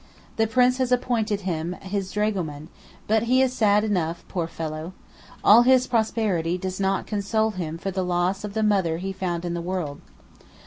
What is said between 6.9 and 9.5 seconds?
console him for the loss of "the mother he found